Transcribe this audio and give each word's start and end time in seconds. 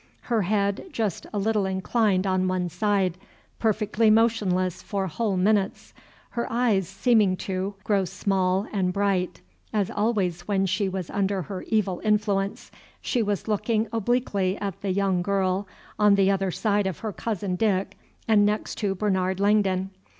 Her 0.21 0.41
head 0.41 0.85
just 0.91 1.27
a 1.31 1.37
little 1.37 1.67
inclined 1.67 2.25
on 2.25 2.47
one 2.47 2.69
side, 2.69 3.19
perfectly 3.59 4.09
motionless 4.09 4.81
for 4.81 5.05
whole 5.05 5.37
minutes, 5.37 5.93
her 6.31 6.51
eyes 6.51 6.87
seeming 6.87 7.37
to, 7.45 7.75
grow 7.83 8.05
small 8.05 8.65
and 8.73 8.91
bright, 8.91 9.41
as 9.71 9.91
always 9.91 10.47
when 10.47 10.65
she 10.65 10.89
was 10.89 11.11
under 11.11 11.43
her 11.43 11.61
evil 11.67 12.01
influence, 12.03 12.71
she 12.99 13.21
was 13.21 13.47
looking 13.47 13.87
obliquely 13.93 14.57
at 14.57 14.81
the 14.81 14.89
young 14.91 15.21
girl 15.21 15.67
on 15.99 16.15
the 16.15 16.31
other 16.31 16.49
side 16.49 16.87
of 16.87 16.97
her 17.01 17.13
cousin 17.13 17.55
Dick 17.55 17.95
and 18.27 18.43
next 18.43 18.79
to 18.79 18.95
Bernard 18.95 19.39
Langdon. 19.39 19.91